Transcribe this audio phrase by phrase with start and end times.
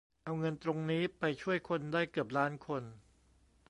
[0.23, 2.83] เอาเงินตรงนี้ไปช่วยคนได้เกือบล้านคน